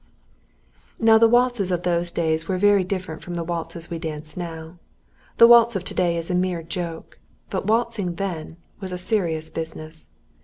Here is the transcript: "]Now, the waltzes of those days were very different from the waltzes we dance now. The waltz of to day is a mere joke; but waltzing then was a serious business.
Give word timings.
"]Now, 0.99 1.19
the 1.19 1.27
waltzes 1.27 1.69
of 1.71 1.83
those 1.83 2.09
days 2.09 2.47
were 2.47 2.57
very 2.57 2.83
different 2.83 3.21
from 3.21 3.35
the 3.35 3.43
waltzes 3.43 3.91
we 3.91 3.99
dance 3.99 4.35
now. 4.35 4.79
The 5.37 5.45
waltz 5.45 5.75
of 5.75 5.83
to 5.83 5.93
day 5.93 6.17
is 6.17 6.31
a 6.31 6.33
mere 6.33 6.63
joke; 6.63 7.19
but 7.51 7.67
waltzing 7.67 8.15
then 8.15 8.57
was 8.79 8.91
a 8.91 8.97
serious 8.97 9.51
business. 9.51 10.09